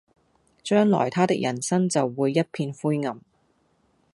[0.63, 3.21] 將來他的人生就會一片灰暗